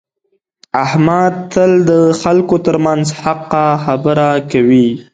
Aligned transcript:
احمد 0.85 1.33
تل 1.53 1.71
د 1.89 1.91
خلکو 2.21 2.55
ترمنځ 2.65 3.05
حقه 3.21 3.65
خبره 3.85 4.29
کوي. 4.51 4.87